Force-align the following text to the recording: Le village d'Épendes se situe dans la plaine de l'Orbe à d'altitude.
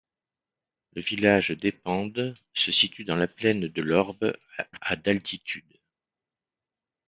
Le 0.95 1.01
village 1.03 1.51
d'Épendes 1.51 2.33
se 2.55 2.71
situe 2.71 3.03
dans 3.03 3.15
la 3.15 3.27
plaine 3.27 3.67
de 3.67 3.81
l'Orbe 3.83 4.35
à 4.81 4.95
d'altitude. 4.95 5.77